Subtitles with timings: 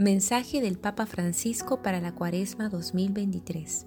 [0.00, 3.84] Mensaje del Papa Francisco para la Cuaresma 2023.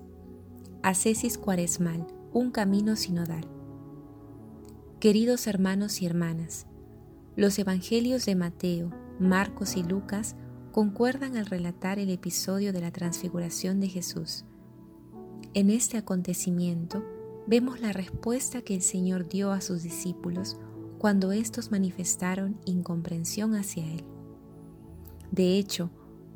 [0.83, 3.47] Ascesis Cuaresmal, un camino sinodal.
[4.99, 6.67] Queridos hermanos y hermanas,
[7.37, 10.35] los Evangelios de Mateo, Marcos y Lucas
[10.73, 14.43] concuerdan al relatar el episodio de la transfiguración de Jesús.
[15.53, 17.05] En este acontecimiento
[17.47, 20.57] vemos la respuesta que el Señor dio a sus discípulos
[20.97, 24.03] cuando éstos manifestaron incomprensión hacia Él.
[25.31, 25.89] De hecho,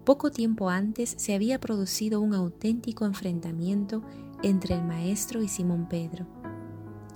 [0.05, 4.03] poco tiempo antes se había producido un auténtico enfrentamiento
[4.43, 6.27] entre el Maestro y Simón Pedro,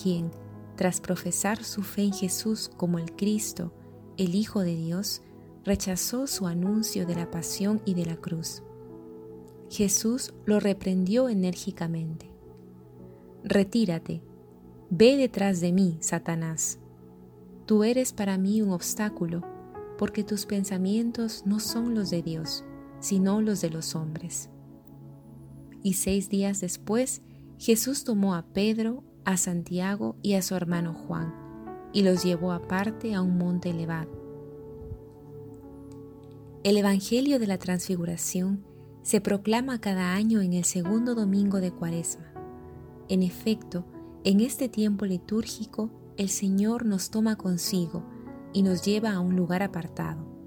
[0.01, 0.31] quien,
[0.75, 3.71] tras profesar su fe en Jesús como el Cristo,
[4.17, 5.21] el Hijo de Dios,
[5.63, 8.63] rechazó su anuncio de la pasión y de la cruz.
[9.69, 12.31] Jesús lo reprendió enérgicamente.
[13.43, 14.23] Retírate,
[14.89, 16.79] ve detrás de mí, Satanás.
[17.67, 19.43] Tú eres para mí un obstáculo,
[19.99, 22.65] porque tus pensamientos no son los de Dios
[22.99, 24.49] sino los de los hombres.
[25.83, 27.21] Y seis días después,
[27.57, 31.33] Jesús tomó a Pedro, a Santiago y a su hermano Juan,
[31.93, 34.11] y los llevó aparte a un monte elevado.
[36.63, 38.65] El Evangelio de la Transfiguración
[39.01, 42.33] se proclama cada año en el segundo domingo de Cuaresma.
[43.07, 43.85] En efecto,
[44.25, 48.03] en este tiempo litúrgico, el Señor nos toma consigo
[48.51, 50.38] y nos lleva a un lugar apartado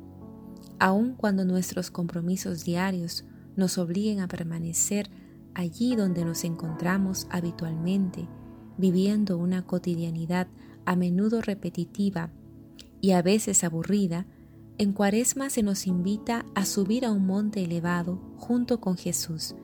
[0.79, 3.25] aun cuando nuestros compromisos diarios
[3.57, 5.11] nos obliguen a permanecer
[5.55, 8.29] allí donde nos encontramos habitualmente,
[8.79, 10.49] viviendo una cotidianidad
[10.85, 12.31] a menudo repetitiva
[13.01, 14.27] y a veces aburrida,
[14.79, 19.55] en Cuaresma se nos invita a subir a un monte elevado junto con Jesús,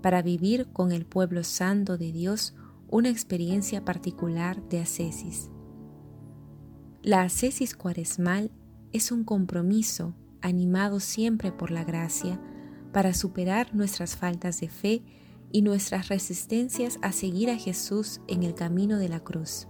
[0.00, 2.54] para vivir con el pueblo santo de Dios
[2.88, 5.50] una experiencia particular de ascesis.
[7.02, 8.50] La ascesis cuaresmal
[8.92, 10.14] es un compromiso
[10.46, 12.40] animados siempre por la gracia,
[12.92, 15.02] para superar nuestras faltas de fe
[15.52, 19.68] y nuestras resistencias a seguir a Jesús en el camino de la cruz.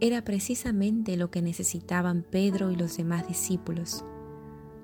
[0.00, 4.04] Era precisamente lo que necesitaban Pedro y los demás discípulos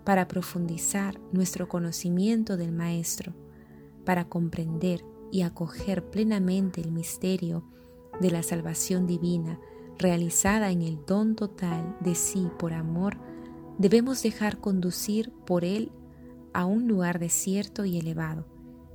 [0.05, 3.35] para profundizar nuestro conocimiento del Maestro,
[4.05, 7.65] para comprender y acoger plenamente el misterio
[8.21, 9.61] de la salvación divina
[9.99, 13.19] realizada en el don total de sí por amor
[13.79, 15.93] debemos dejar conducir por Él
[16.53, 18.47] a un lugar desierto y elevado,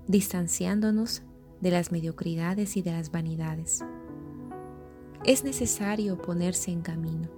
[0.07, 1.23] distanciándonos
[1.61, 3.83] de las mediocridades y de las vanidades.
[5.23, 7.29] Es necesario ponerse en camino,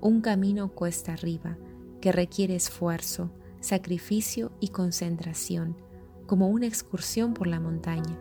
[0.00, 1.58] un camino cuesta arriba
[2.00, 3.30] que requiere esfuerzo,
[3.60, 5.76] sacrificio y concentración,
[6.26, 8.18] como una excursión por la montaña.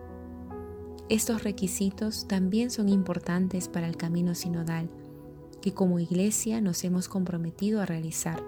[1.07, 4.91] Estos requisitos también son importantes para el camino sinodal,
[5.61, 8.43] que como iglesia nos hemos comprometido a realizar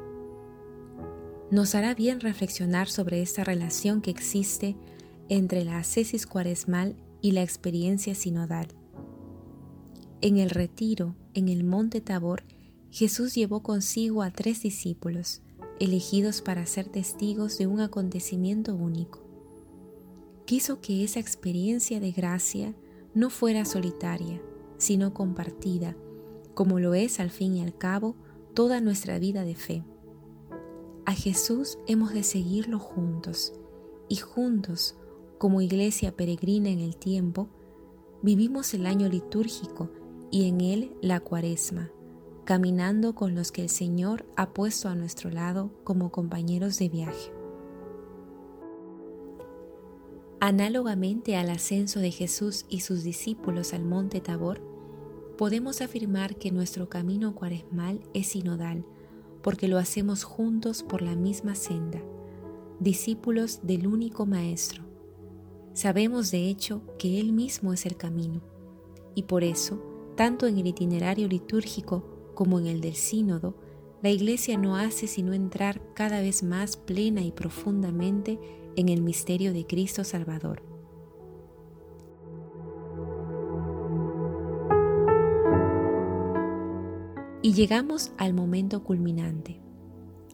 [1.52, 4.78] nos hará bien reflexionar sobre esta relación que existe
[5.28, 8.68] entre la ascesis cuaresmal y la experiencia sinodal.
[10.22, 12.44] En el retiro, en el monte Tabor,
[12.90, 15.42] Jesús llevó consigo a tres discípulos,
[15.80, 19.22] elegidos para ser testigos de un acontecimiento único.
[20.46, 22.74] Quiso que esa experiencia de gracia
[23.14, 24.42] no fuera solitaria,
[24.78, 25.98] sino compartida,
[26.54, 28.16] como lo es al fin y al cabo
[28.54, 29.84] toda nuestra vida de fe.
[31.06, 33.54] A Jesús hemos de seguirlo juntos
[34.08, 34.96] y juntos,
[35.38, 37.50] como iglesia peregrina en el tiempo,
[38.22, 39.90] vivimos el año litúrgico
[40.30, 41.90] y en él la cuaresma,
[42.46, 47.32] caminando con los que el Señor ha puesto a nuestro lado como compañeros de viaje.
[50.40, 54.62] Análogamente al ascenso de Jesús y sus discípulos al monte Tabor,
[55.42, 58.86] podemos afirmar que nuestro camino cuaresmal es sinodal,
[59.42, 62.00] porque lo hacemos juntos por la misma senda,
[62.80, 64.84] discípulos del único Maestro.
[65.74, 68.44] Sabemos de hecho que Él mismo es el camino,
[69.16, 69.82] y por eso,
[70.16, 73.56] tanto en el itinerario litúrgico como en el del sínodo,
[74.04, 78.38] la Iglesia no hace sino entrar cada vez más plena y profundamente
[78.76, 80.71] en el misterio de Cristo Salvador.
[87.44, 89.60] Y llegamos al momento culminante.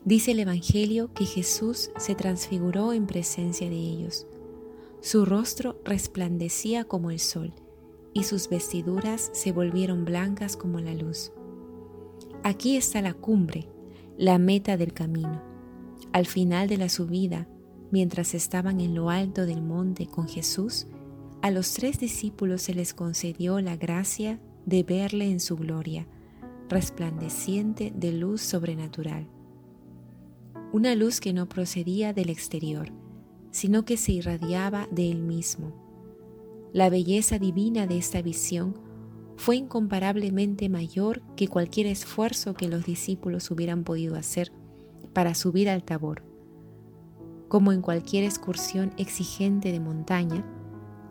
[0.04, 4.28] Dice el Evangelio que Jesús se transfiguró en presencia de ellos.
[5.00, 7.54] Su rostro resplandecía como el sol
[8.14, 11.32] y sus vestiduras se volvieron blancas como la luz.
[12.44, 13.70] Aquí está la cumbre,
[14.18, 15.42] la meta del camino.
[16.12, 17.48] Al final de la subida,
[17.90, 20.88] mientras estaban en lo alto del monte con Jesús,
[21.42, 26.06] a los tres discípulos se les concedió la gracia de verle en su gloria
[26.70, 29.28] resplandeciente de luz sobrenatural.
[30.74, 32.92] una luz que no procedía del exterior,
[33.52, 35.74] sino que se irradiaba de él mismo.
[36.74, 38.76] La belleza divina de esta visión
[39.38, 44.52] fue incomparablemente mayor que cualquier esfuerzo que los discípulos hubieran podido hacer
[45.14, 46.24] para subir al tabor.
[47.48, 50.46] Como en cualquier excursión exigente de montaña,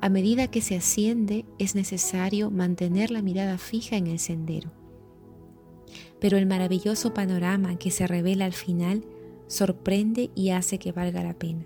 [0.02, 4.70] a medida que se asciende es necesario mantener la mirada fija en el sendero.
[6.26, 9.04] Pero el maravilloso panorama que se revela al final
[9.46, 11.64] sorprende y hace que valga la pena.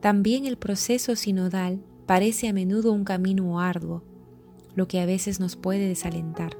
[0.00, 4.04] También el proceso sinodal parece a menudo un camino arduo,
[4.76, 6.56] lo que a veces nos puede desalentar,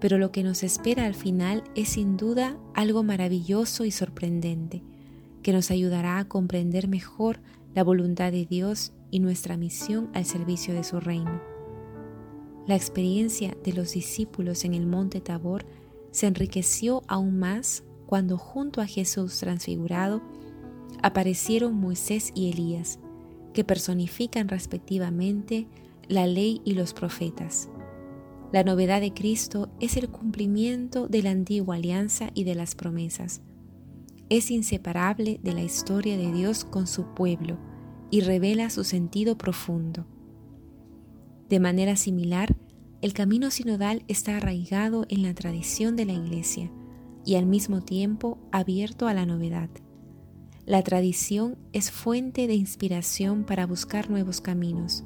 [0.00, 4.82] pero lo que nos espera al final es sin duda algo maravilloso y sorprendente,
[5.42, 7.40] que nos ayudará a comprender mejor
[7.74, 11.53] la voluntad de Dios y nuestra misión al servicio de su reino.
[12.66, 15.66] La experiencia de los discípulos en el monte Tabor
[16.12, 20.22] se enriqueció aún más cuando junto a Jesús transfigurado
[21.02, 22.98] aparecieron Moisés y Elías,
[23.52, 25.68] que personifican respectivamente
[26.08, 27.68] la ley y los profetas.
[28.52, 33.42] La novedad de Cristo es el cumplimiento de la antigua alianza y de las promesas.
[34.30, 37.58] Es inseparable de la historia de Dios con su pueblo
[38.10, 40.06] y revela su sentido profundo.
[41.54, 42.56] De manera similar,
[43.00, 46.68] el camino sinodal está arraigado en la tradición de la Iglesia
[47.24, 49.70] y al mismo tiempo abierto a la novedad.
[50.66, 55.04] La tradición es fuente de inspiración para buscar nuevos caminos,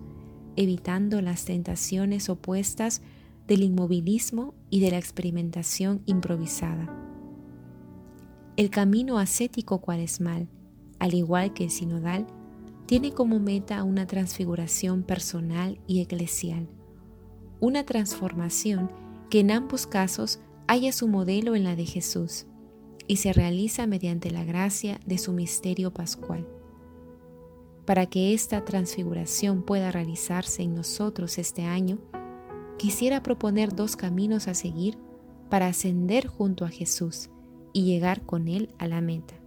[0.57, 3.03] evitando las tentaciones opuestas
[3.47, 6.89] del inmovilismo y de la experimentación improvisada.
[8.57, 10.49] El camino ascético cuaresmal,
[10.99, 12.27] al igual que el sinodal,
[12.89, 16.71] tiene como meta una transfiguración personal y eclesial,
[17.61, 18.91] una transformación
[19.29, 22.47] que en ambos casos haya su modelo en la de Jesús
[23.07, 26.49] y se realiza mediante la gracia de su misterio pascual.
[27.85, 31.99] Para que esta transfiguración pueda realizarse en nosotros este año,
[32.79, 34.97] quisiera proponer dos caminos a seguir
[35.51, 37.29] para ascender junto a Jesús
[37.75, 39.38] y llegar con Él a la meta.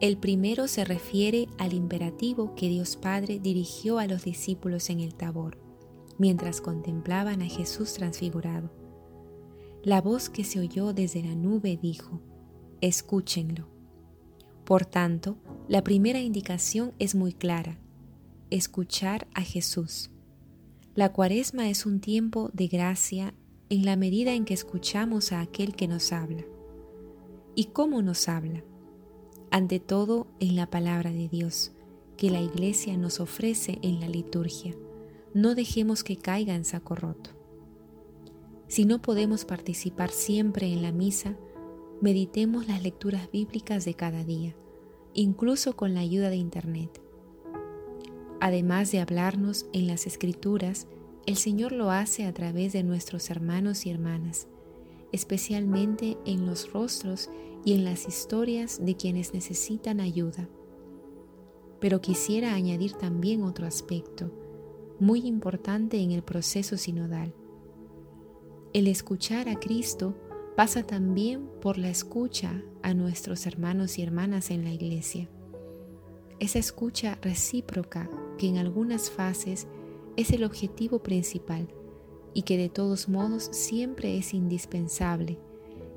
[0.00, 5.16] El primero se refiere al imperativo que Dios Padre dirigió a los discípulos en el
[5.16, 5.58] Tabor,
[6.18, 8.70] mientras contemplaban a Jesús transfigurado.
[9.82, 12.20] La voz que se oyó desde la nube dijo,
[12.80, 13.66] escúchenlo.
[14.64, 15.36] Por tanto,
[15.66, 17.80] la primera indicación es muy clara,
[18.50, 20.10] escuchar a Jesús.
[20.94, 23.34] La cuaresma es un tiempo de gracia
[23.68, 26.44] en la medida en que escuchamos a aquel que nos habla.
[27.56, 28.62] ¿Y cómo nos habla?
[29.50, 31.72] Ante todo en la palabra de Dios
[32.16, 34.74] que la Iglesia nos ofrece en la liturgia.
[35.34, 37.30] No dejemos que caiga en saco roto.
[38.66, 41.36] Si no podemos participar siempre en la misa,
[42.00, 44.54] meditemos las lecturas bíblicas de cada día,
[45.14, 47.00] incluso con la ayuda de Internet.
[48.40, 50.86] Además de hablarnos en las escrituras,
[51.26, 54.48] el Señor lo hace a través de nuestros hermanos y hermanas,
[55.12, 57.30] especialmente en los rostros
[57.64, 60.48] y en las historias de quienes necesitan ayuda.
[61.80, 64.30] Pero quisiera añadir también otro aspecto
[65.00, 67.32] muy importante en el proceso sinodal.
[68.72, 70.16] El escuchar a Cristo
[70.56, 75.30] pasa también por la escucha a nuestros hermanos y hermanas en la iglesia.
[76.40, 79.68] Esa escucha recíproca que en algunas fases
[80.16, 81.68] es el objetivo principal
[82.38, 85.40] y que de todos modos siempre es indispensable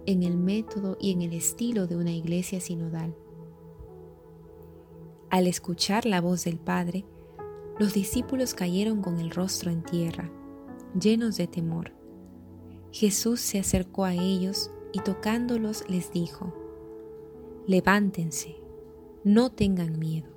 [0.07, 3.15] en el método y en el estilo de una iglesia sinodal.
[5.29, 7.05] Al escuchar la voz del Padre,
[7.77, 10.31] los discípulos cayeron con el rostro en tierra,
[11.00, 11.91] llenos de temor.
[12.91, 16.55] Jesús se acercó a ellos y tocándolos les dijo,
[17.67, 18.55] Levántense,
[19.24, 20.31] no tengan miedo.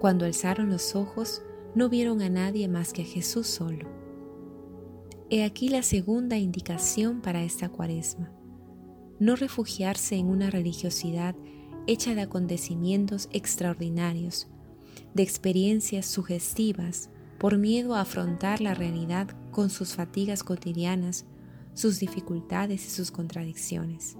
[0.00, 1.44] Cuando alzaron los ojos,
[1.76, 3.99] no vieron a nadie más que a Jesús solo.
[5.30, 8.30] He aquí la segunda indicación para esta cuaresma
[9.20, 11.36] no refugiarse en una religiosidad
[11.86, 14.48] hecha de acontecimientos extraordinarios,
[15.14, 21.26] de experiencias sugestivas, por miedo a afrontar la realidad con sus fatigas cotidianas,
[21.74, 24.16] sus dificultades y sus contradicciones.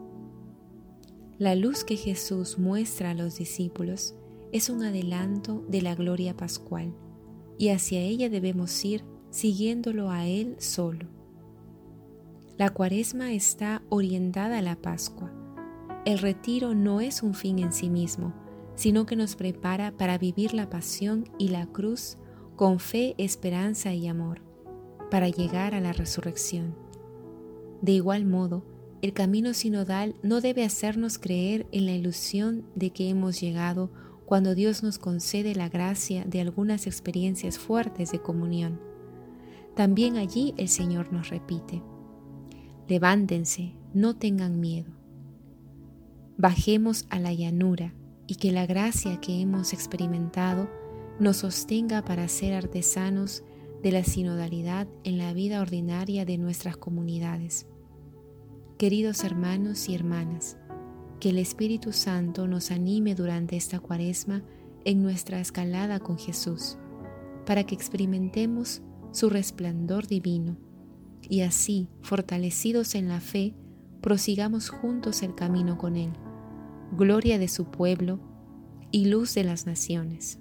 [1.38, 4.14] La luz que Jesús muestra a los discípulos
[4.52, 6.95] es un adelanto de la gloria pascual,
[7.59, 11.06] y hacia ella debemos ir siguiéndolo a Él solo
[12.58, 15.32] La cuaresma está orientada a la Pascua.
[16.04, 18.34] El retiro no es un fin en sí mismo,
[18.75, 22.16] sino que nos prepara para vivir la pasión y la cruz
[22.56, 24.42] con fe, esperanza y amor,
[25.10, 26.75] para llegar a la resurrección.
[27.82, 28.64] De igual modo,
[29.02, 33.90] el camino sinodal no debe hacernos creer en la ilusión de que hemos llegado
[34.26, 38.89] cuando Dios nos concede la gracia de algunas experiencias fuertes de comunión.
[39.74, 41.82] También allí el Señor nos repite,
[42.88, 44.92] levántense, no tengan miedo.
[46.36, 47.94] Bajemos a la llanura
[48.26, 50.68] y que la gracia que hemos experimentado
[51.18, 53.42] nos sostenga para ser artesanos
[53.82, 57.66] de la sinodalidad en la vida ordinaria de nuestras comunidades.
[58.78, 60.56] Queridos hermanos y hermanas,
[61.20, 64.42] que el Espíritu Santo nos anime durante esta cuaresma
[64.84, 66.78] en nuestra escalada con Jesús,
[67.44, 68.82] para que experimentemos
[69.12, 70.57] su resplandor divino
[71.23, 73.55] y así, fortalecidos en la fe,
[74.00, 76.12] prosigamos juntos el camino con Él,
[76.97, 78.19] gloria de su pueblo
[78.90, 80.39] y luz de las naciones.